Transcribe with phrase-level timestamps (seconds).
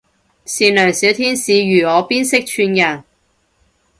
[0.45, 3.03] 善良小天使如我邊識串人